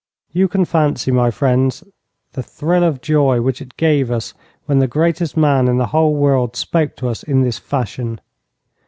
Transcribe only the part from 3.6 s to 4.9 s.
it gave us when the